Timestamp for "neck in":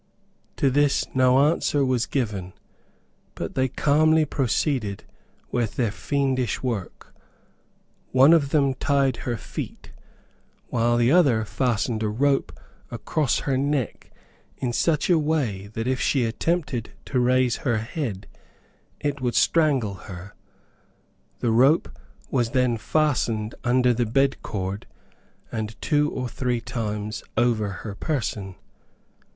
13.59-14.73